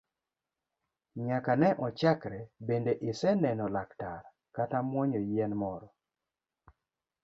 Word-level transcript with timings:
Nyaka 1.27 1.51
ne 1.61 1.69
ochakre 1.85 2.39
bende 2.67 2.93
iseneno 3.09 3.65
laktar 3.75 4.21
kata 4.55 4.77
muonyo 4.89 5.19
yien 5.29 5.51
moro? 5.61 5.87